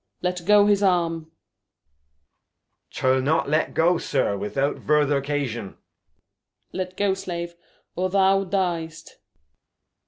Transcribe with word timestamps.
Let 0.23 0.47
go 0.47 0.65
his 0.65 0.81
Arm. 0.81 1.27
Edg. 2.89 2.89
'Chin 2.89 3.23
not 3.23 3.47
let 3.49 3.75
go, 3.75 3.99
Zir, 3.99 4.35
without 4.35 4.77
'vurther 4.77 5.21
'Casion. 5.23 5.67
Gent. 5.73 5.77
Let 6.73 6.97
go. 6.97 7.13
Slave, 7.13 7.53
or 7.95 8.09
thou 8.09 8.43
Dyest. 8.43 9.19